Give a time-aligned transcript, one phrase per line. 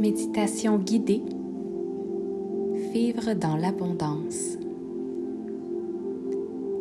[0.00, 1.24] Méditation guidée.
[2.92, 4.56] Vivre dans l'abondance.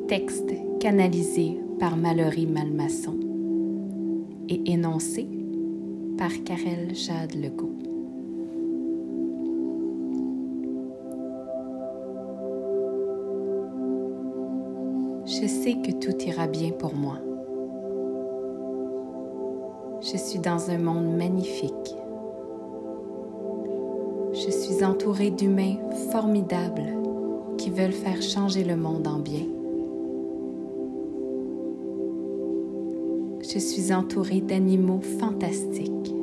[0.08, 3.18] Texte canalisé par Mallory Malmasson
[4.48, 5.28] et énoncé
[6.16, 7.74] par Karel Jade Legault.
[15.26, 17.18] Je sais que tout ira bien pour moi.
[20.02, 21.96] Je suis dans un monde magnifique
[24.46, 25.78] je suis entourée d'humains
[26.12, 26.94] formidables
[27.58, 29.46] qui veulent faire changer le monde en bien.
[33.42, 36.14] Je suis entourée d'animaux fantastiques.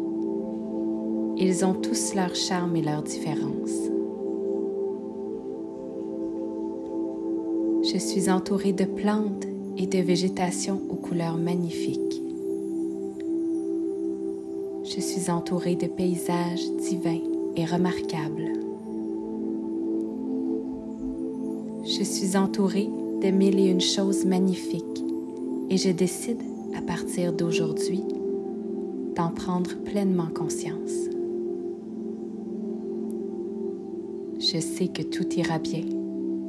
[1.37, 3.91] Ils ont tous leur charme et leur différence.
[7.83, 9.47] Je suis entourée de plantes
[9.77, 12.23] et de végétation aux couleurs magnifiques.
[14.85, 18.53] Je suis entourée de paysages divins remarquable.
[21.85, 22.89] Je suis entourée
[23.23, 25.05] de mille et une choses magnifiques
[25.71, 26.43] et je décide
[26.77, 28.03] à partir d'aujourd'hui
[29.15, 31.09] d'en prendre pleinement conscience.
[34.41, 35.85] Je sais que tout ira bien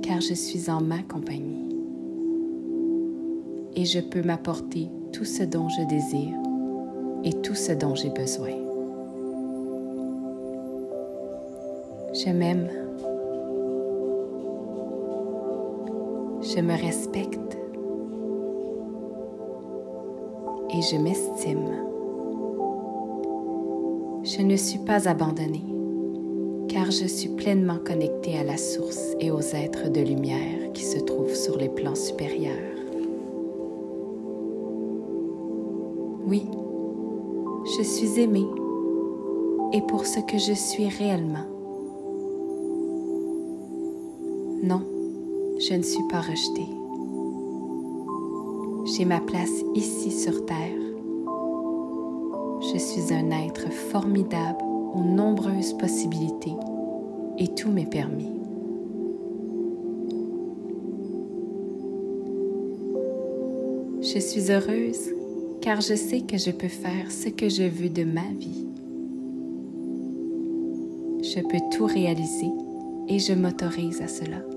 [0.02, 1.70] car je suis en ma compagnie
[3.76, 6.36] et je peux m'apporter tout ce dont je désire
[7.24, 8.65] et tout ce dont j'ai besoin.
[12.16, 12.70] Je m'aime.
[16.42, 17.58] Je me respecte.
[20.74, 21.72] Et je m'estime.
[24.24, 25.66] Je ne suis pas abandonnée
[26.70, 31.00] car je suis pleinement connectée à la source et aux êtres de lumière qui se
[31.00, 32.56] trouvent sur les plans supérieurs.
[36.28, 36.46] Oui,
[37.78, 38.48] je suis aimée
[39.74, 41.55] et pour ce que je suis réellement.
[44.66, 44.82] Non,
[45.60, 46.68] je ne suis pas rejetée.
[48.88, 50.58] J'ai ma place ici sur Terre.
[52.74, 54.58] Je suis un être formidable
[54.96, 56.56] aux nombreuses possibilités
[57.38, 58.32] et tout m'est permis.
[64.02, 65.14] Je suis heureuse
[65.62, 68.66] car je sais que je peux faire ce que je veux de ma vie.
[71.22, 72.50] Je peux tout réaliser
[73.08, 74.55] et je m'autorise à cela.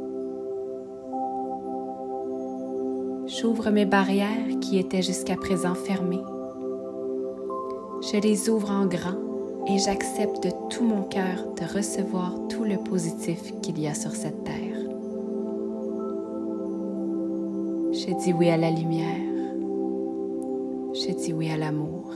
[3.41, 6.23] J'ouvre mes barrières qui étaient jusqu'à présent fermées.
[8.01, 9.19] Je les ouvre en grand
[9.69, 14.13] et j'accepte de tout mon cœur de recevoir tout le positif qu'il y a sur
[14.13, 14.79] cette terre.
[17.93, 19.07] Je dis oui à la lumière.
[20.95, 22.11] Je dis oui à l'amour.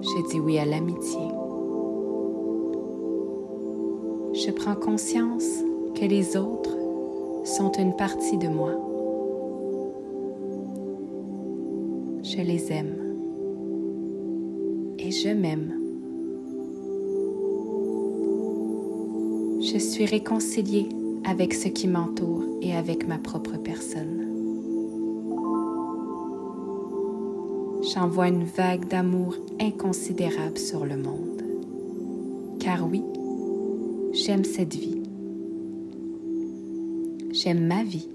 [0.00, 1.20] Je dis oui à l'amitié.
[4.32, 5.62] Je prends conscience
[5.94, 6.75] que les autres
[7.46, 8.72] sont une partie de moi.
[12.24, 12.96] Je les aime
[14.98, 15.72] et je m'aime.
[19.60, 20.88] Je suis réconciliée
[21.24, 24.26] avec ce qui m'entoure et avec ma propre personne.
[27.94, 31.42] J'envoie une vague d'amour inconsidérable sur le monde.
[32.58, 33.02] Car oui,
[34.12, 34.95] j'aime cette vie.
[37.36, 38.08] J'aime ma vie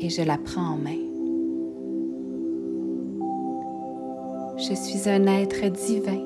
[0.00, 0.98] et je la prends en main.
[4.56, 6.18] Je suis un être divin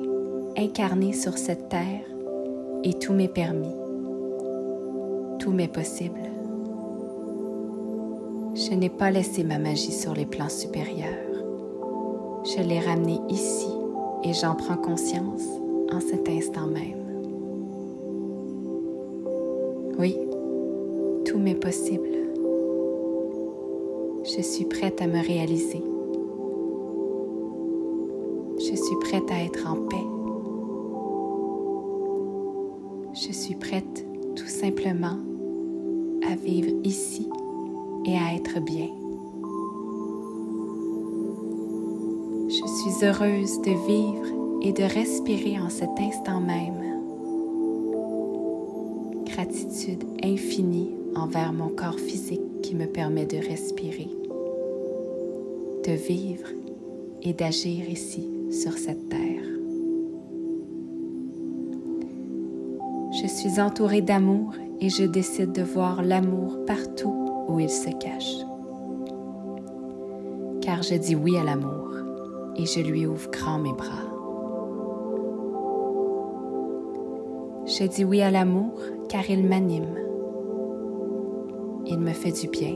[0.57, 2.01] incarné sur cette terre
[2.83, 3.75] et tout m'est permis.
[5.37, 6.19] Tout m'est possible.
[8.55, 11.43] Je n'ai pas laissé ma magie sur les plans supérieurs.
[12.43, 13.69] Je l'ai ramenée ici
[14.23, 15.45] et j'en prends conscience
[15.93, 17.03] en cet instant même.
[19.99, 20.17] Oui,
[21.27, 22.07] tout m'est possible.
[24.23, 25.83] Je suis prête à me réaliser.
[28.59, 30.07] Je suis prête à être en paix.
[33.13, 34.05] Je suis prête
[34.35, 35.17] tout simplement
[36.31, 37.29] à vivre ici
[38.05, 38.87] et à être bien.
[42.47, 46.83] Je suis heureuse de vivre et de respirer en cet instant même.
[49.25, 54.09] Gratitude infinie envers mon corps physique qui me permet de respirer,
[55.85, 56.47] de vivre
[57.23, 59.43] et d'agir ici sur cette terre.
[63.21, 68.45] Je suis entourée d'amour et je décide de voir l'amour partout où il se cache.
[70.61, 71.89] Car je dis oui à l'amour
[72.57, 74.05] et je lui ouvre grand mes bras.
[77.65, 78.79] Je dis oui à l'amour
[79.09, 80.06] car il m'anime.
[81.89, 82.75] Il me fait du bien.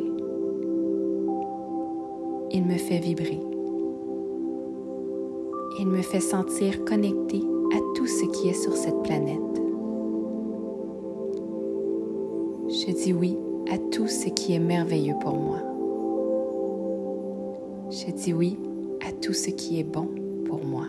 [2.49, 3.41] Il me fait vibrer.
[5.79, 7.41] Il me fait sentir connecté
[7.75, 9.61] à tout ce qui est sur cette planète.
[12.69, 13.37] Je dis oui
[13.69, 15.59] à tout ce qui est merveilleux pour moi.
[17.89, 18.57] Je dis oui
[19.05, 20.07] à tout ce qui est bon
[20.45, 20.85] pour moi.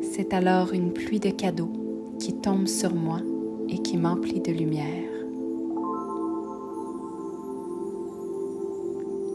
[0.00, 1.81] C'est alors une pluie de cadeaux
[2.22, 3.18] qui tombe sur moi
[3.68, 5.10] et qui m'emplit de lumière.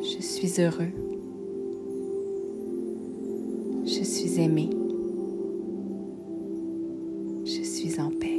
[0.02, 0.94] Je suis heureux.
[3.84, 4.70] Je suis aimé.
[7.44, 8.37] Je suis en paix.